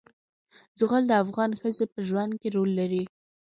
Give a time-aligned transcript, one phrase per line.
[0.79, 3.03] زغال د افغان ښځو په ژوند کې رول لري.